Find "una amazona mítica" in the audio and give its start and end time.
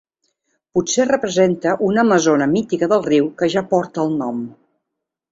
1.87-2.89